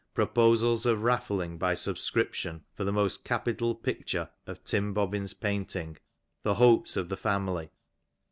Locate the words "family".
7.17-7.69